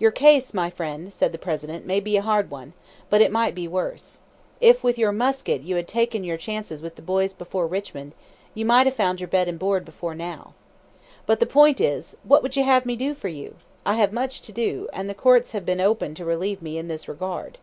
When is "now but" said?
10.16-11.38